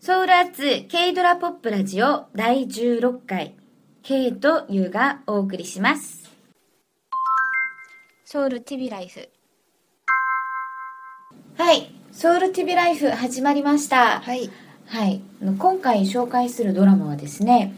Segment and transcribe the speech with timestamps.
[0.00, 3.56] ソウルアッツ K ドラポップラジオ第16回
[4.04, 6.30] K と U がお送りします。
[8.24, 9.28] ソウル TV ライフ。
[11.56, 11.92] はい。
[12.12, 14.20] ソウル TV ライフ始まりました。
[14.20, 14.48] はい。
[14.86, 15.20] はい。
[15.58, 17.74] 今回紹介するドラマはですね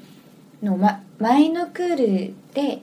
[0.62, 2.82] の、ま、マイヌクールで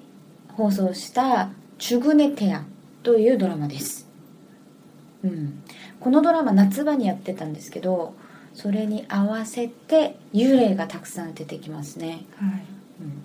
[0.53, 2.63] 放送した「チュグネテア」
[3.03, 4.09] というドラマです、
[5.23, 5.63] うん、
[5.99, 8.15] このドラマ夏場にやってたんですけど
[8.57, 12.63] それに合わせて幽霊がたくさん出てきますね、はい。
[13.01, 13.23] うん、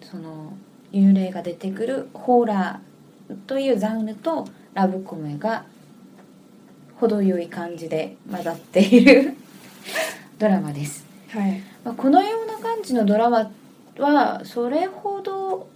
[0.00, 0.52] その
[0.92, 5.64] 幽霊が出てくるホラーというジャンルとラブコメが
[6.94, 9.34] 程よい感じで混ざっている
[10.38, 11.60] ドラマです、はい。
[11.82, 13.50] まあ、このような感じのドラマ
[13.98, 15.66] はそれほど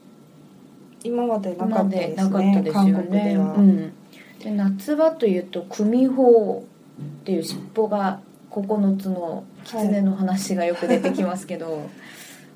[1.02, 2.62] 今までなかまったでですなかったね。
[2.62, 3.38] ですよ韓国でね。
[3.38, 3.54] は。
[3.54, 3.92] うん、
[4.38, 6.64] で夏場というと組法
[7.00, 8.20] っていう尻尾が
[8.54, 11.84] 九つの狐の話がよく出てきますけど、はい、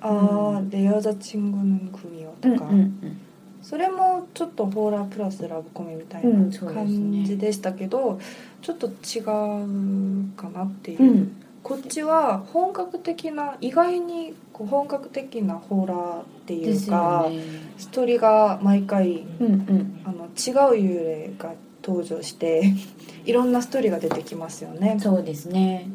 [0.00, 3.20] ああ、レイヤーザチングヌン組よとか、うんうんうん、
[3.62, 6.38] それもちょっとホーラープラスラブコメみたいな
[6.72, 8.18] 感じでしたけど、うん。
[8.18, 8.24] ね、
[8.60, 17.40] ちょっと違うかなっていう、うん、こっちは本格的な意外にこう本格的なホーラーっていうか、ね、
[17.78, 20.32] ストーリーが毎回、うんうん、あの違う
[20.80, 21.54] 幽霊が
[21.86, 22.72] 登場して
[23.24, 24.96] いろんなストーリーが出てきますよね。
[25.00, 25.88] そうですね。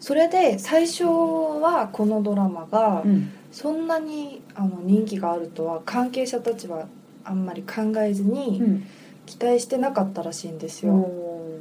[0.00, 6.86] それで最初はこのドラマがうんそんなにあの人気があるとは関係者たちは
[7.24, 8.84] あんまり考えずうにん。
[9.26, 10.94] 期待してなかったらしいんですよ。
[10.94, 11.58] お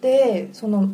[0.00, 0.90] でその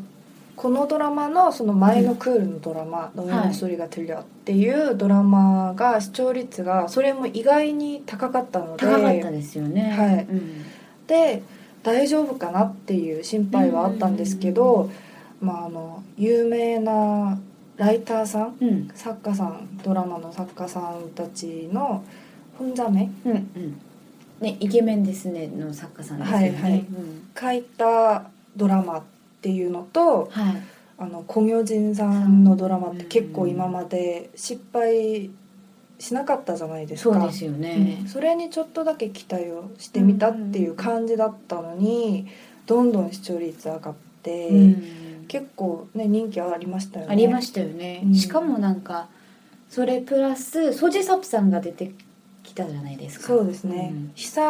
[0.56, 9.90] このドラマのその前のクールのドラマ「ノメのストーリーがトゥリア」っていうドラマが視聴率がそれも意外に高かったので高かったですよね。
[9.90, 10.64] はいうん
[11.06, 11.42] で
[11.82, 14.90] 大丈夫かなっていう心配はあったんですけど、
[15.40, 17.38] まあ、あの有名な
[17.76, 22.04] ライターさんうん作家さんドラマの作家さんたちの
[22.58, 23.80] 本ザメうんうん。
[24.40, 26.44] ねイケメンですねの作家さんですよね。
[26.44, 29.02] はいはいうん書いたドラマっ
[29.42, 30.62] ていうのとはい。
[30.96, 35.28] あのコミョジンさんのドラマって結構今まで失敗
[35.98, 37.14] しなかったじゃないですか。
[37.14, 37.98] そうですよね。
[38.02, 38.08] うん。
[38.08, 42.26] それにちょっとだけ期待をしてみたっていう感じだったのに
[42.66, 45.26] どんどん視聴率上がって、うん。
[45.28, 47.12] 結構ね人気ありましたよね。
[47.12, 48.14] ありましたよね、うん。
[48.14, 49.08] しかもなんか
[49.70, 51.92] それプラスソジサプさんが出て
[52.42, 53.26] きたじゃないですか。
[53.26, 54.12] そうですね、ん。
[54.14, 54.40] 久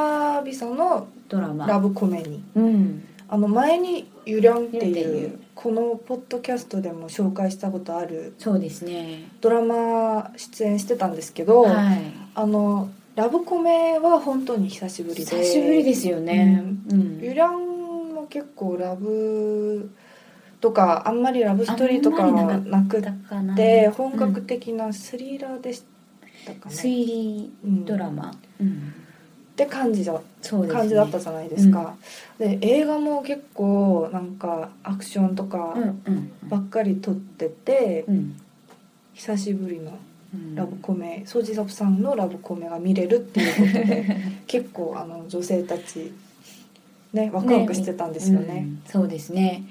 [0.45, 1.67] 々のドラマ。
[1.67, 3.05] ラブコメにうん。
[3.29, 9.29] あの前に「ゆりゃん」っていうこのポッドキャストでも紹介したことあるそうですね。
[9.41, 12.03] ドラマ出演してたんですけど、はい。
[12.35, 15.25] あのラブコメは本当に久しぶりで。
[15.25, 16.63] 久しぶりですよね。
[16.91, 19.91] うん、ゆりゃんも結構ラブ
[20.61, 22.83] とかあんまりラブストーリーとかはりなな。
[22.83, 23.03] く
[23.57, 24.47] て本格うん。
[24.47, 25.85] 的なスリラーでし
[26.45, 27.53] たかね、推理
[27.87, 28.93] ドラマ、うん
[29.55, 30.81] って感じだそうですね。
[30.81, 31.95] 感じだったじゃないですか、
[32.39, 38.37] で映画も結構なんかアクションとかうんうんばっかり撮ってて、うん。
[39.15, 39.97] 久しぶりの
[40.35, 40.55] うん。
[40.57, 44.17] ラブコメ、ソジサプさんのラブコメが見れるっていうことで
[44.49, 46.13] 結構あの女性たち
[47.13, 48.67] ねワクワクしてたんですよね。
[48.67, 48.83] うん。
[48.87, 49.63] そうですね。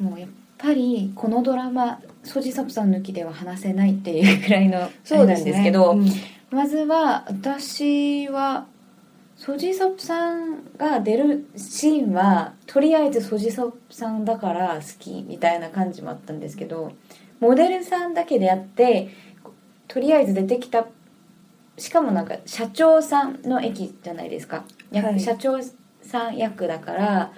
[0.00, 6.06] もうやっぱりこのドラマソジサプさん抜きでは話せないっていうくらいのあれなんですけどうん。
[6.50, 8.66] まずは私は
[9.44, 16.92] ソジソプさんが出るシーンはとりあえずソジソプさんだから好きみたいな感じもあったんですけど
[17.40, 19.08] モデルさんだけであって
[19.88, 20.86] とりあえず出てきた
[21.76, 25.18] しかもなんか社長さんの駅じゃないですか、役はい。
[25.18, 25.58] 社長
[26.02, 27.32] さん役だから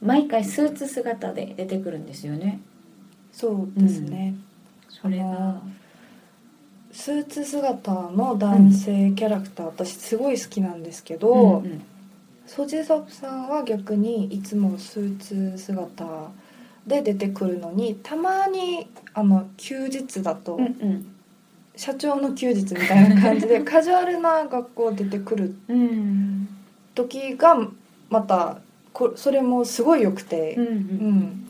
[0.00, 2.60] 毎回スーツ姿で出てくるんですよね。
[3.32, 4.36] そうですね、
[4.88, 5.60] それが
[7.00, 11.82] スーツ姿の男性キャラクター、私すごい好きなんですけど、うんうん。
[12.46, 16.04] ソジサプさんは逆にいつもスーツ姿
[16.86, 21.14] で出てくるのにたまにあの休日だと、うんうん。
[21.74, 26.48] 社長の休日みたいな感じで カジュアルな学校出てくるうん。
[26.94, 27.66] 時が
[28.10, 28.58] また
[28.92, 31.49] こそれもすごい良くて、うんううんん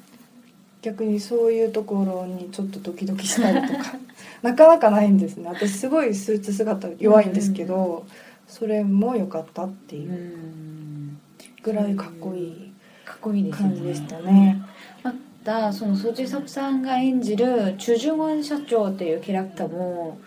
[0.82, 3.98] 逆にそういうところにちょっとドキドキしたりとか。
[4.42, 5.48] なかなかないんですね。
[5.48, 8.06] 私すごいスーツ姿弱いんですけど、
[8.48, 11.18] それも良かったっていううん。
[11.62, 12.72] ぐらいかっこいい
[13.04, 13.74] かっこいいですよね。
[13.74, 14.62] 感じでしたね。
[15.02, 20.18] またそのソジサプさんが演じるチュジュウォン社長っていうキャラクターも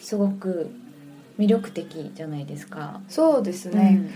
[0.00, 0.70] すごく
[1.38, 3.00] 魅力的じゃないですか。
[3.08, 4.10] そうですね、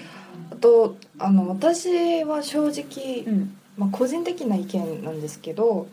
[0.51, 5.89] あとあの私は正直、うん、うんまあ、個人的な意見なんですけど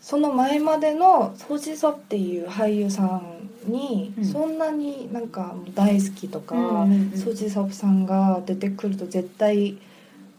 [0.00, 4.24] その前までのソジソっていう俳優さんにうん。
[4.24, 9.78] そんなになんか大好きとか、うんソジソプさんが出てくると絶対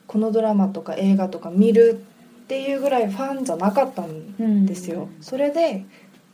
[0.07, 2.03] このドラマとか映画とか見る
[2.43, 5.07] っていうぐらいファンじゃなかったんですよ。
[5.21, 5.85] それで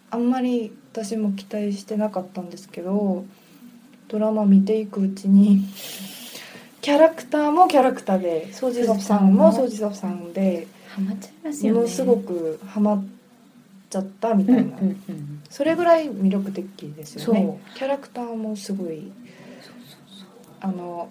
[0.10, 3.26] あんまり私も期待してなかったんですけど
[4.08, 5.64] ドラマ見ていくうちに
[6.82, 11.80] キャラクターもキャラクターでソジソプさんもソジソプさんでハマっちゃいますよね。
[11.80, 13.06] ものすごくハマっ
[13.90, 15.42] ちゃったみたいな、うんうんうん。
[15.50, 17.60] それぐらい魅力的ですよね。
[17.74, 19.12] そキャラクターもすごい
[20.62, 21.10] あの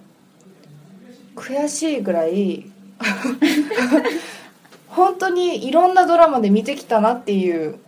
[1.37, 2.67] 悔しいぐらい
[4.89, 7.79] 本当にいろんなドラマで見てきたなっていう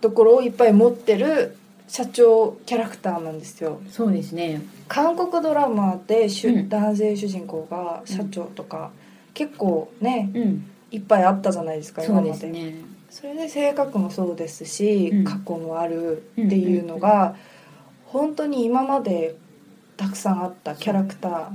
[0.00, 1.56] ところをいっぱい持ってる
[1.92, 3.82] 社長キャラクターなんですよ。
[3.90, 4.62] そうですね。
[4.88, 6.68] 韓国ドラマで主、うん。
[6.70, 8.92] 男性主人公が社長とか、
[9.34, 12.76] 結構ねうん、いっぱいあったじゃないですか今そうまでですね。
[13.10, 15.24] それで性格もそうですし、うん。
[15.24, 17.36] 過去もあるっていうのが、
[18.06, 19.36] 本当に今まで
[19.98, 21.50] たくさんあったキャラクター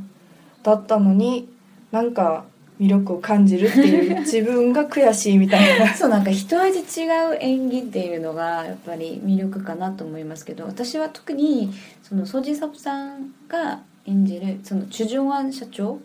[0.61, 1.49] だったのに
[1.91, 2.45] なんか
[2.79, 5.93] 魅力を感じるっていう自分が悔しいみたいな。
[5.95, 11.71] そうなんか一味違う演技っていうのがやっぱり魅力かなと思いますけど私は特に
[12.03, 15.99] そのソジサプさんが演じるそのチュジョンワン社長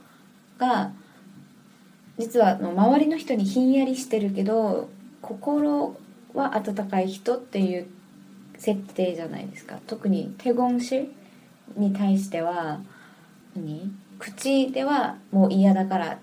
[0.58, 0.92] が
[2.18, 4.88] 実はの周りの人にひんやりしてるけど
[5.20, 5.96] 心
[6.34, 7.86] は温かい人っていう
[8.56, 9.78] 設定じゃないですか。
[9.86, 11.10] 特にテゴン氏
[11.76, 12.80] に対しては
[13.56, 13.92] 何？
[14.18, 16.18] 口ではもう嫌だから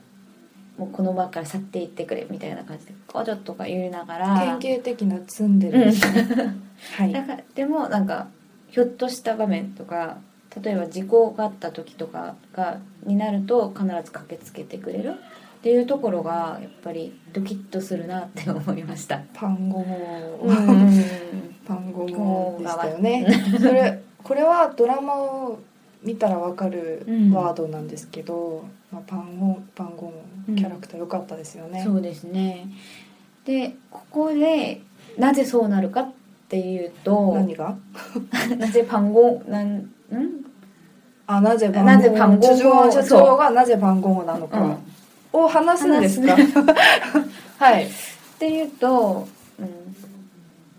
[0.79, 4.57] もうこの場から去っていってくれみたいな感じで「こうちょっと」か言いながら。
[4.59, 6.55] 典型的なツンデレですね、
[6.97, 7.11] はい。
[7.11, 8.27] だからでもなんか
[8.69, 10.19] ひょっとした場面とか
[10.63, 15.15] 例えば事故があった時とかがになると必ず駆けつけてくれる。
[15.59, 19.19] っていうところがやっぱりドキッとするなって思いました。
[19.33, 20.37] パンゴモ
[21.67, 23.27] パンゴモでしたよね。
[23.59, 25.59] それこれはドラマを
[26.03, 27.31] 見たらわかるうん。
[27.31, 30.13] ワードなんですけど、まあ、パンゴパンゴ
[30.47, 32.67] モキャラクター良かったですよね、そうですね。
[33.45, 34.81] でここで
[35.17, 36.11] なぜそうなるかっ
[36.47, 37.75] ていうと何が？
[38.57, 39.91] なぜパンゴンなんん？
[41.27, 44.77] あなぜパンなぜパンゴモ地上社長がなぜパンゴモなのか
[45.31, 46.35] を話すんですか、
[47.59, 47.89] はい、っ
[48.39, 49.38] ていうと、うん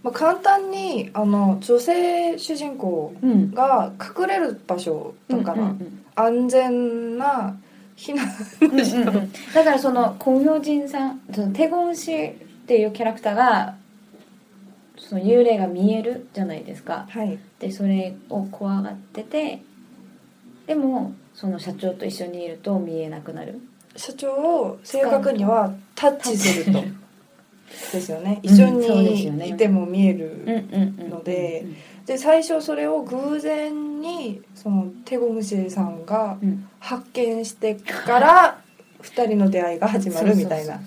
[0.02, 5.54] まあ、簡単にあの女性主人公うん、が隠れる場所だか
[6.14, 7.56] 安全な
[7.96, 8.26] 避難
[8.60, 9.16] うんうん。
[9.16, 12.34] うんだからそのコン・ヨジンさんそのテゴン氏っ
[12.66, 13.76] ていうキャラクターが
[14.96, 17.06] その幽霊が見えるじゃないですか。
[17.10, 17.38] はい。
[17.58, 19.62] でそれを怖がってて
[20.66, 23.60] でもその社長と一緒にいると見えなくなる。
[23.96, 26.84] 社長を正確にはタッチすると
[27.92, 28.40] ですよね。
[28.42, 31.64] うん一緒にいても見える、うんうんうんので。
[32.06, 36.68] で最初それを偶然にそのテゴムシェさんがうん。
[36.80, 38.60] 発見してから
[39.00, 40.80] 二人の出会いが始まるみたいな。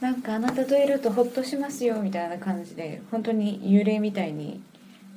[0.00, 4.60] なんかあなたといるとホッとしますよみたいな感じで本当に幽霊みたいに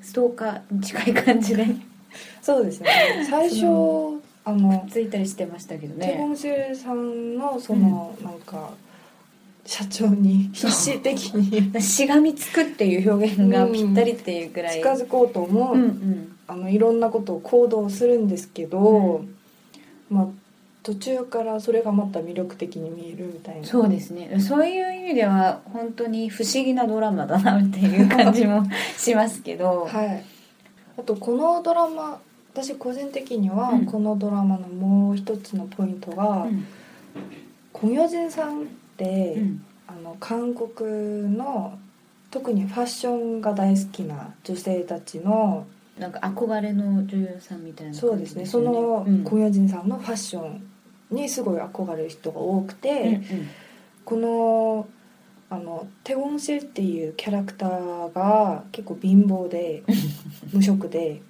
[0.01, 1.65] ストーカーに近い感じで。
[2.41, 2.89] そうですね。
[3.29, 3.65] 最初
[4.45, 6.25] あのついたりしてましたけどね。
[6.27, 8.71] ムシェさんのその、なんか
[9.69, 11.79] 社長に必死的に。
[11.79, 16.37] しがみつくっていう表現がぴったりっていうぐらい、近づこうと思う、うんうん。
[16.47, 19.23] あのいろんなことを行動するんですけど、
[20.09, 20.27] まあ
[20.81, 23.67] 途中からそれがまた魅力的に見えるみたいな。
[23.67, 24.39] そうですね。
[24.39, 28.63] そういう意味では本当に不思議なドラマだなっていう感じも
[28.97, 30.23] しますけど、はい。
[30.97, 32.19] あとこのドラマ
[32.55, 33.85] 私個人的にはうん。
[33.85, 36.65] このドラマのもう一つのポイントが、うん。
[37.71, 39.65] コミョジンさんうん。
[39.87, 41.79] あの韓国の
[42.29, 45.65] 特にファッションが大好きな女性たちの
[45.97, 48.45] なんか憧れの女優さんみたいなそうですね。
[48.45, 49.23] そのうん。
[49.23, 50.61] コミョジンさんのファッション
[51.11, 53.49] にすごい憧れる人が多くて、うんうん。
[54.05, 54.87] この
[55.51, 59.83] あのテゴンシェっていうキャラクターが結構貧乏で
[60.53, 61.21] 無職で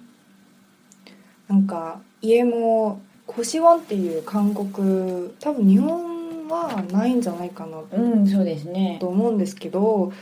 [1.48, 6.09] なんか家もコシワンっていう韓国多分日本
[6.50, 8.98] はないんじゃないかなうんそうですね。
[9.00, 10.12] と思うんですけど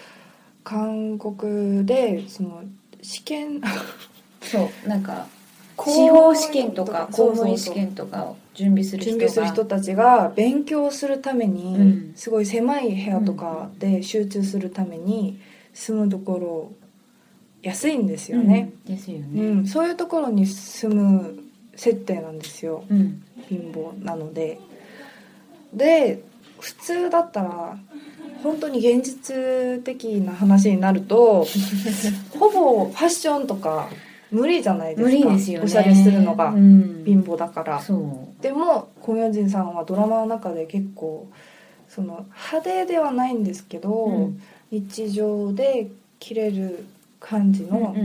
[0.64, 2.62] 韓国でその
[3.02, 3.60] 試験
[4.42, 5.26] そうなんか
[5.76, 12.12] 公司法試験とか公務員試験とかを準備する人準する人たちが勉強するために、うん。
[12.16, 15.38] すごい狭い部屋とかで集中するために
[15.72, 16.72] 住むところ
[17.62, 21.38] 安いんですよね、うんですようんねそういうところに住む
[21.76, 22.84] 設定なんですよ。
[22.90, 23.22] うん。
[23.48, 24.58] 貧乏なので
[25.72, 26.22] で
[26.60, 27.76] 普通だったら
[28.42, 31.46] 本当に現実的な話になると
[32.38, 33.88] ほぼファッションとか
[34.30, 35.08] 無理じゃないですか。
[35.08, 35.64] 無理ですよね。
[35.64, 37.02] おしゃれするのがうん。
[37.04, 37.94] 貧乏だから、そ
[38.38, 38.42] う。
[38.42, 41.28] でもコミョンジンさんはドラマの中で結構
[41.88, 44.42] その派手ではないんですけど、うん。
[44.70, 46.84] 日常で着れる
[47.20, 47.96] 感じの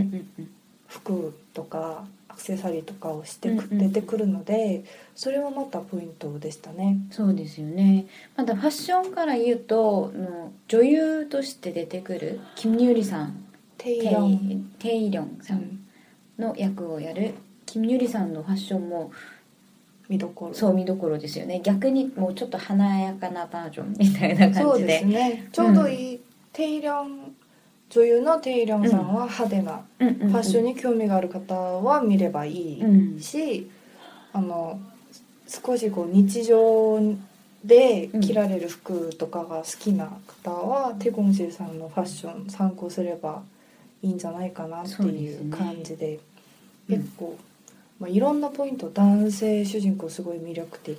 [0.88, 3.78] 服とかアクセサリーとかをしてく、うんうん。
[3.94, 4.84] 出てくるので
[5.16, 6.98] それはまたポイントでしたね。
[7.12, 8.08] そうですよね。
[8.36, 13.46] またファッションから言うとあの女優として出てくるキム・ニューリさん。
[13.78, 15.60] テテイラン、イテイリョンさうん。
[15.62, 15.80] ん
[16.40, 17.36] の役をやる
[17.66, 19.12] キム・ニューリさんのファッションも
[20.10, 20.54] 見どころ。
[20.54, 21.62] そう見どころですよね。
[21.64, 24.80] 逆にもうちょっと華やかなバージョンみたいなそうで。
[24.80, 25.48] 感じですね。
[25.52, 26.22] ちょうどいい、
[26.52, 27.33] テイラン
[27.94, 33.20] 女優のテイランさんは派手な、ファッションに興味がある方は見ればいい、うん。
[33.20, 33.70] し
[34.34, 34.80] あの
[35.48, 37.00] 少しこう日常
[37.64, 40.10] で着られる服とかが好きな
[40.44, 43.44] 方は、テゴンシーさんのファッション参考すれば
[44.02, 46.20] いいんじゃないかなっていうね感じで
[46.90, 46.98] うん。
[46.98, 47.38] 結構、
[48.00, 50.98] まあ、いろんなポイント男性主人公すごい魅力的。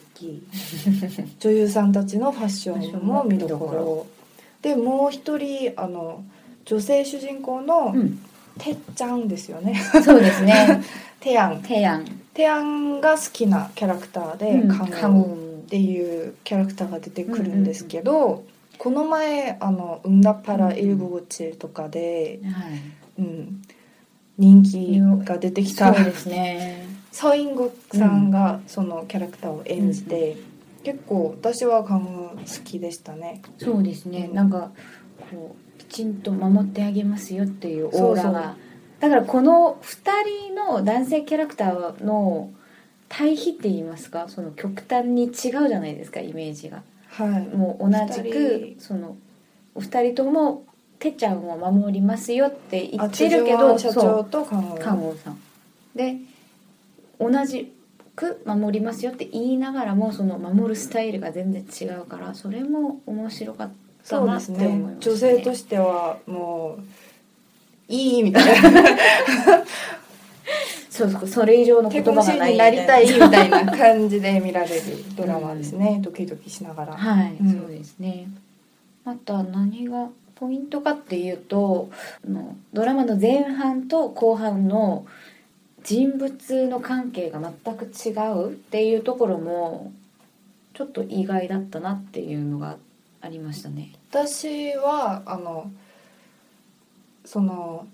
[1.40, 4.06] 女優さんたちのファッションも見どころ。
[4.62, 6.22] でもう一人あの
[6.64, 8.18] 女性主人公のうん。
[8.58, 9.74] てっちゃんですよね。
[10.04, 10.82] そうですね。
[11.20, 14.78] テヤンテヤンテアンが好きなキャラクターで、うん。
[14.78, 18.44] カカムムっていうキャラクターが出てくるんですけど、
[18.78, 22.80] この前あの「ウンダパラ・イルブゴチ」とかで、はい。
[23.16, 23.62] うん、
[24.38, 26.86] 人気が出てきたそうですね。
[27.12, 30.36] ソイングさんがそのキャラクターを演じて、
[30.82, 33.40] 結構私はカム好きでしたね。
[33.58, 34.26] そうですね。
[34.28, 34.34] うん。
[34.34, 34.72] なんか
[35.30, 38.56] こうきちんと守ってあげますよっていうオーラが。
[39.00, 40.00] だからこの2
[40.48, 42.50] 人の男性キャラクターの
[43.08, 44.26] 対比って言いますか？
[44.28, 46.82] その極端に違うじゃないですかイメージが。
[47.08, 49.16] はい、もう同じ二くその
[49.74, 50.64] お二人とも
[50.98, 55.38] てっちゃんを守りますよって言あってるけどそ社長うとカムカンウォンさん。
[55.94, 56.16] で
[57.20, 57.72] 同じ
[58.16, 64.96] く守りますよって言いながらもその守るスタイルが全然違うからそれも面白かったそうですね。
[65.00, 68.70] 女性としてはもういいみたいな。
[70.90, 74.82] そうそうそれ以上の言葉がないになりたいみなたいな感じで見られる
[75.16, 77.60] ドラマですね、ドキドキしながら、はい、うん。
[77.60, 78.28] そうですね。
[79.04, 81.90] また何がポイントかっていうと
[82.72, 85.06] ドラマの前半と後半の
[85.82, 89.92] 人物の関係が全く違うっていうところも
[90.74, 92.76] ちょっと意外だったなっていうのがあ
[93.28, 93.92] りましたね。
[94.10, 95.70] 私はあの
[97.24, 97.86] その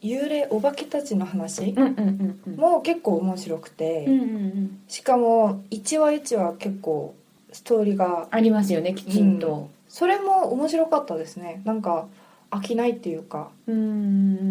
[0.00, 2.56] 幽霊お化けたちの話うんうんうんうん。
[2.56, 7.14] も結構面白くて、うんうんうん、しかも1話1話結構
[7.52, 9.70] ストーリーがありますよねきちんと。
[9.88, 12.06] それも面白かったですねなんか
[12.50, 13.94] 飽きないっていうかうんうんうんう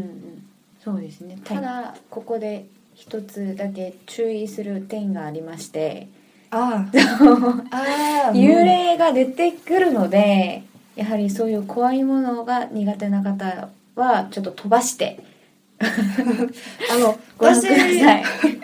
[0.01, 0.47] ん
[0.83, 1.37] そうですね。
[1.43, 2.65] ただここで
[2.95, 6.07] 一つだけ注意する点がありまして。
[6.51, 6.85] あ
[7.71, 7.77] あ
[8.25, 10.63] ああ幽霊が出てくるので
[10.95, 15.19] やはりそういう怖いものが苦手な方はちょっと飛ばして
[15.79, 18.23] あの ご覧ください。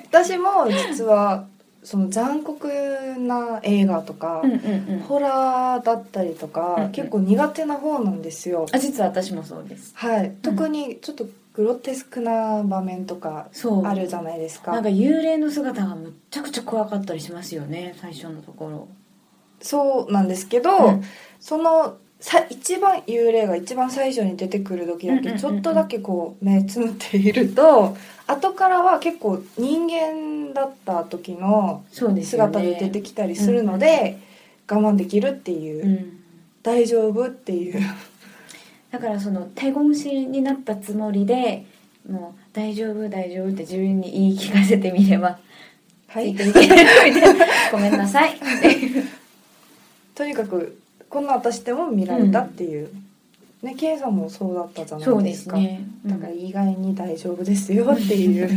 [0.09, 1.45] 私も実は
[1.83, 2.69] その残酷
[3.19, 8.67] な映画とか、うんうんうん、ホラーだったりとか、うんうん結構苦手な方なんですよ。
[8.71, 9.91] あ実は私もそうです。
[9.95, 13.47] はい、特にちょっとグロテスクな場面とか
[13.83, 14.71] あるじゃないですか。
[14.71, 18.87] なんか幽霊の姿がむっちゃくちゃ怖かったりしますよね最初のところ。
[19.61, 21.03] そうなんですけど、うん。
[21.39, 27.95] そのさ一番幽霊が一番最初に出てくる時だけちょっとだけこう目つむっていると
[28.25, 31.83] 後からは結構人間だった時の。
[31.91, 34.19] 姿で出てきたりするので、
[34.69, 36.19] 我慢できるっていう、うん。
[36.63, 37.81] 大丈夫っていう
[38.93, 41.65] だからその手越しになったつもりで
[42.07, 45.39] もう大丈夫大丈夫って自分に言い聞かせてみれば
[46.13, 46.35] はい。
[47.71, 48.39] ごめんなさい。
[50.13, 50.77] とにかく
[51.09, 52.89] こんな私でも見られたっていう。
[53.63, 55.55] ね K さんもそうだったじゃないですか。
[55.55, 55.81] すね。
[56.05, 58.47] だから意外に大丈夫ですよっていう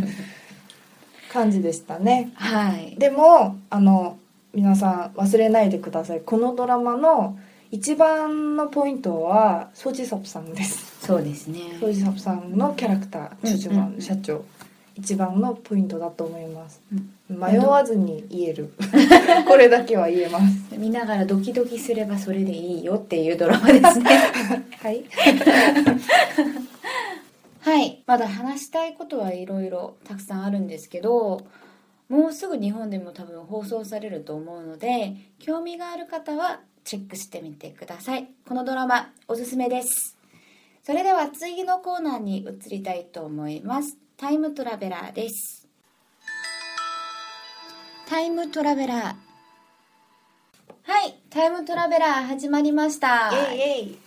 [1.33, 2.31] 感じでしたね。
[2.35, 2.95] はい。
[2.99, 4.19] でもあの
[4.53, 6.21] 皆さん忘れないでください。
[6.21, 7.39] このドラマの
[7.71, 11.05] 一番のポイントはソジソプさんです。
[11.07, 11.61] そうですね。
[11.81, 13.97] ソジソプさんのキャラクターうんチュチュマうん。
[13.97, 14.45] ン社長。
[14.95, 16.81] 一番のポイントだと思います。
[16.93, 17.39] うん。
[17.39, 18.73] 迷わずに言える。
[19.47, 20.75] これだけは言えます。
[20.79, 24.11] 見ながらドキドキすればそれでいいよっていうドラマですね。
[24.81, 25.05] はい。
[27.61, 28.03] はい。
[28.07, 31.47] まだ話したいことはいろいろたくさんあるんですけど
[32.09, 38.29] もうすぐ日本でも多分放送されると思うので興味がある方はチェックしてみてください。
[38.49, 40.17] このドラマおすすめです。
[40.85, 43.99] それでは次のコーナーに移りたいと思います。
[44.17, 45.67] タイムトラベラーです。
[48.09, 49.01] タイムトラベラー。
[50.85, 53.33] はいタイムトラベラー始まりました。
[53.33, 53.99] イエイイエイ。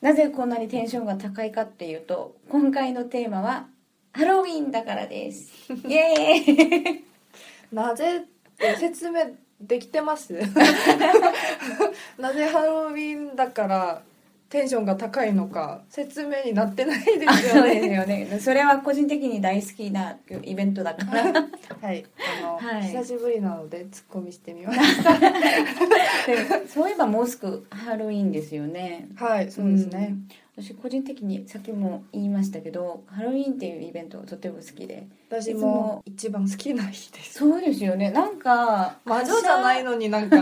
[0.00, 3.66] なぜこんなにテンションが高いかっていうと今回のテーマは
[4.12, 5.50] ハロウィンだからです。
[5.72, 7.04] イエーイ。
[7.74, 8.18] なぜ？
[8.18, 8.20] っ
[8.56, 9.20] て説明
[9.60, 10.32] できてます。
[12.18, 14.02] なぜハロウィンだから
[14.50, 17.86] テンションが高いのか説明になってないですよね。
[17.94, 18.40] よね。
[18.40, 21.22] それは個人的に大好きなイベントだから。
[21.80, 22.04] はい。
[22.40, 22.82] あの、はい。
[22.82, 29.08] 久しぶりなのでツッコミしてみましたでそういえばもうすぐハロウィンですよね。
[29.14, 37.34] はいそうですね、うん私個人的にさっきも言いましたけどハロウィンっていうイベントがとても好きで私もも一番好きな日です。
[37.38, 38.10] そうですよね。
[38.10, 40.36] なんか魔女じゃないのになんか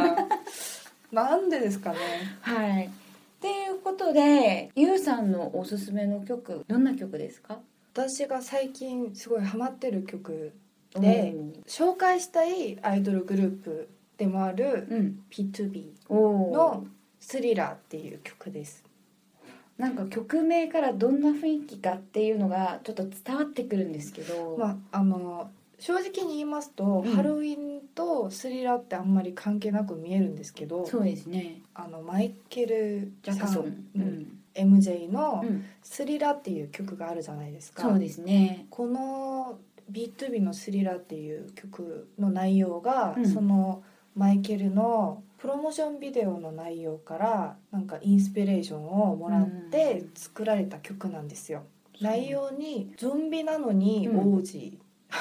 [1.12, 1.98] なんでですかね。
[2.40, 2.86] はい。
[2.86, 2.90] っ
[3.40, 7.60] ていうことでゆうさんのおすすめの曲どんな曲ですか？
[7.94, 10.52] 私が最近すごいハマってる曲
[10.94, 11.34] で
[11.66, 15.22] 紹介したいアイドルグループでもあるうん。
[15.30, 16.86] P2B おの
[17.20, 18.82] 「スリラー」っていう曲です
[19.78, 27.12] なんか曲名からどんな雰囲気かっていうのがちょっと伝わってくるんですけど、まああの正直に言いますと、うん。
[27.14, 31.60] ハロウィンとスリラーってあんまり関係なく見えるんですけどそうですね。
[31.74, 34.02] あのマイケルジャクソン、ううん。
[34.02, 38.66] ん MJ のうん「スリラー」っていう曲があるじゃないですか、そうですね。
[38.70, 39.58] この
[39.92, 43.26] B2B の「スリラー」っていう曲の内容が、うん。
[43.26, 43.84] その
[44.16, 51.62] マイケルのプロモーションビデオの内容からなんかインスピレーションをもらって作られた曲なんですよ。
[52.00, 54.78] 内容にゾンビなのに王子、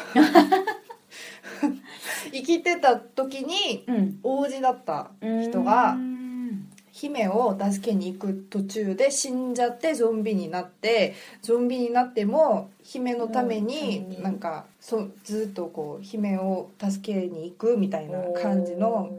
[2.32, 4.20] 生きてた時にうん。
[4.24, 6.68] 王子だった人がうん。
[6.92, 13.68] 姫を助けに行く途中で死んじゃってゾンビになってゾンビになっても姫のためうん。
[13.68, 19.12] になんかそずっとこう姫を助けに行くみたいな感じの、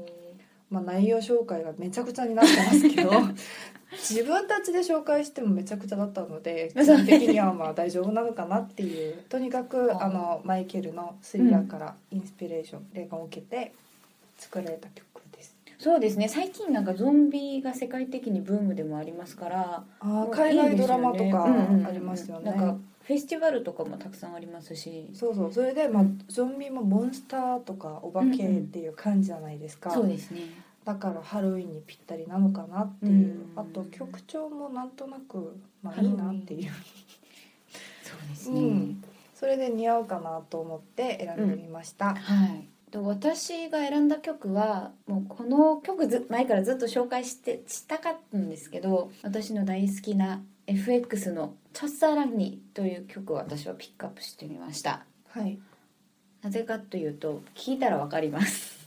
[0.71, 3.11] まあ、内容紹介がめちゃくちゃになってますけど
[3.93, 13.73] 自分たちで紹介してもめちゃくちゃだったので 基本的にはまあ大丈夫なのかなっていうとにかくあのマイケルのスリラーからインスピレーション霊感を受けて
[14.37, 15.57] 作られた曲です。
[15.79, 16.29] そうですね。
[16.29, 19.85] 最近なんかゾンビが世界的にブームでもありますから
[20.33, 22.51] 海外ドラマとかありますよね。
[22.51, 22.77] なんか
[23.09, 25.09] フェスティバルとかもたくさんありますし。
[25.15, 25.53] そうそう。
[25.53, 30.43] それで、まあ、ゾンビもモンスターとかお化けっていう感じじゃないですか、そうですね。
[30.85, 33.59] だからハロウィンにぴったりなのかなっていう、うん。
[33.59, 36.71] あと曲調もなんとなく、まあ、いいなっていう、
[38.03, 42.69] そうですね、うん、それで似合うかなと思って選んでみました、はい。
[42.91, 55.07] と私が選んだ曲はもうこの曲ず前からずっと紹介してしたかったんですけど私の大好きな FX の「チャッサーランニー」という曲を私はピックアップしてみました。
[55.29, 55.59] はい。
[56.43, 58.79] なぜかというと聞いたらわかります。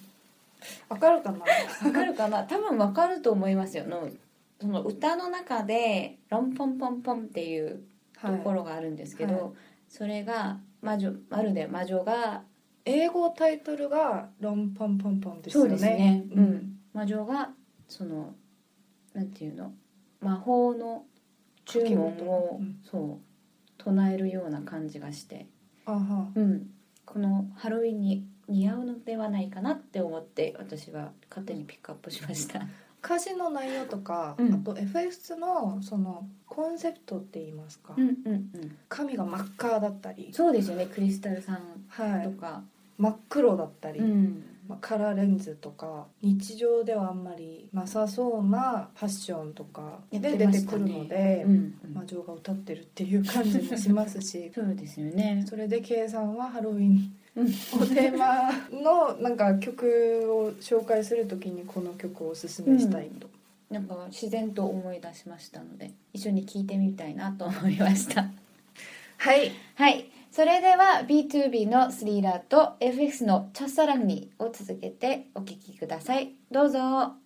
[0.90, 1.40] わかるかな？
[1.84, 2.44] わかるかな？
[2.44, 3.86] 多分わかると思いますよ。
[3.88, 4.10] の
[4.60, 7.82] その歌の中で「ロンポンポンポン」っていう
[8.22, 9.52] ところがあるんですけど、はい。
[9.90, 12.44] それが魔女まるで魔女が
[12.86, 15.70] 英語タイトルが「ロンポンポンポン」ですよね。
[15.72, 17.52] そうですね、ううんん、魔女が
[17.88, 18.36] その
[19.16, 19.74] なんていうの？
[20.20, 21.06] 魔法の
[21.66, 22.80] 注文を、うん。
[22.84, 23.32] そう
[23.78, 25.48] 唱えるような感じがして、
[25.88, 25.92] う
[26.40, 26.70] ん、
[27.06, 32.62] このハロウィンに似合うのではないかなって思って私は勝手にピックアップしました。
[33.04, 34.54] 歌詞の内容とか、うん。
[34.54, 40.86] あと FX のそのコンセプトって言いますか、うんうんうん、髪が真っ赤だったり、そうですよね。
[40.86, 42.62] クリスタルさんはい、とか、
[43.00, 51.94] 真っ黒だったり、うん、まあ、カラーレンズとか日常ではあんまりなさそうなファッションとかで出てくるので、うんうん。
[51.94, 55.44] 魔女が歌ってるっていう感じもしますし そうですよね。
[55.46, 57.48] それで K さんはハロウィンうん。
[57.48, 63.30] をテーマのなんか曲を紹介するときにこの曲をおすすめしたいと。
[63.70, 68.30] なんか自然と思い出しましたので一緒に聞いてみたいなと思いました。
[69.18, 69.52] はい。
[69.76, 76.36] はいそれでは B2B のスリーラーと FX のチャッサランニを続けてお聞きください。
[76.50, 77.21] どうぞ。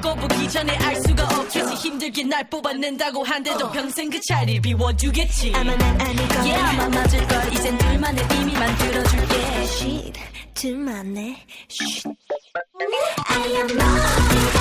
[0.00, 1.74] 겪어보기 전에 알 수가 없겠지.
[1.74, 5.52] 힘들게 날 뽑아낸다고 한데도 평생 그 자리 비워두겠지.
[5.54, 6.80] 아마 난 아닐 거야 Yeah.
[6.80, 7.52] 아마 맞을 걸.
[7.52, 9.66] 이젠 둘만의 의미 만들어줄게.
[9.66, 10.12] 쉿
[10.54, 11.36] 둘만의
[11.68, 12.14] 쉿
[13.28, 14.57] I am not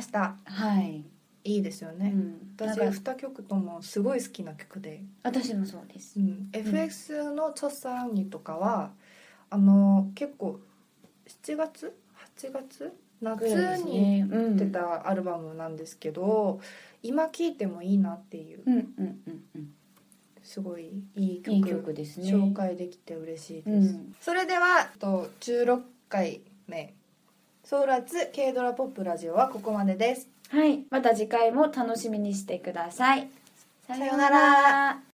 [0.00, 0.34] ました。
[0.44, 1.04] はい、
[1.44, 3.12] いいですよね、うん、私なんか。
[3.12, 6.18] 2曲ともすごい好きな曲で、私もそうです。
[6.18, 6.48] うん。
[6.52, 8.92] FX の「チョッサランニ」とかは
[9.50, 10.58] あの結構
[11.44, 11.94] 7月
[12.38, 12.92] ？8月？
[13.20, 13.42] 夏
[13.84, 14.24] に
[14.56, 16.60] 出たアルバムなんですけど、
[17.02, 18.62] 今聴いてもいいなっていう。
[18.64, 19.74] うんうんうんうん。
[20.42, 21.54] すごいいい曲。
[21.54, 22.32] いい曲ですね。
[22.32, 24.14] 紹介できて嬉しいです、うん。
[24.18, 26.94] それではと16回目
[27.70, 30.28] 「ソウラツ K ドラポップラジオ」はここまでです。
[30.48, 30.86] はい。
[30.90, 33.30] また次回も楽しみにしてください。
[33.86, 35.00] さようなら